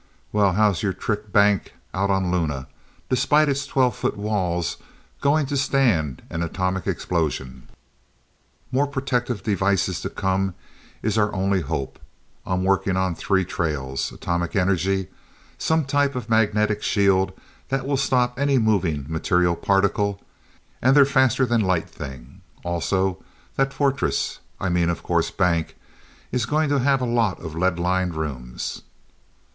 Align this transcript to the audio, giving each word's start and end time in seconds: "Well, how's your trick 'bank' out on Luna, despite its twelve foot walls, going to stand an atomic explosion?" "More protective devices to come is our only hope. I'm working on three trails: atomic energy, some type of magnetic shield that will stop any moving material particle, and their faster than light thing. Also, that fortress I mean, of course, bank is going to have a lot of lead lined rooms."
"Well, 0.31 0.53
how's 0.53 0.81
your 0.81 0.93
trick 0.93 1.31
'bank' 1.31 1.73
out 1.93 2.09
on 2.09 2.31
Luna, 2.31 2.67
despite 3.09 3.47
its 3.49 3.67
twelve 3.67 3.95
foot 3.95 4.17
walls, 4.17 4.77
going 5.19 5.45
to 5.45 5.55
stand 5.55 6.23
an 6.31 6.41
atomic 6.41 6.87
explosion?" 6.87 7.69
"More 8.71 8.87
protective 8.87 9.43
devices 9.43 10.01
to 10.01 10.09
come 10.09 10.55
is 11.03 11.19
our 11.19 11.31
only 11.35 11.61
hope. 11.61 11.99
I'm 12.47 12.63
working 12.63 12.97
on 12.97 13.13
three 13.13 13.45
trails: 13.45 14.11
atomic 14.11 14.55
energy, 14.55 15.09
some 15.59 15.85
type 15.85 16.15
of 16.15 16.31
magnetic 16.31 16.81
shield 16.81 17.31
that 17.69 17.85
will 17.85 17.95
stop 17.95 18.39
any 18.39 18.57
moving 18.57 19.05
material 19.07 19.55
particle, 19.55 20.19
and 20.81 20.97
their 20.97 21.05
faster 21.05 21.45
than 21.45 21.61
light 21.61 21.87
thing. 21.87 22.41
Also, 22.63 23.23
that 23.55 23.71
fortress 23.71 24.39
I 24.59 24.67
mean, 24.67 24.89
of 24.89 25.03
course, 25.03 25.29
bank 25.29 25.75
is 26.31 26.47
going 26.47 26.69
to 26.69 26.79
have 26.79 27.01
a 27.01 27.05
lot 27.05 27.39
of 27.39 27.53
lead 27.53 27.77
lined 27.77 28.15
rooms." 28.15 28.81